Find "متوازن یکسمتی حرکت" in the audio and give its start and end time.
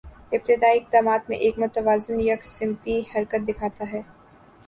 1.59-3.47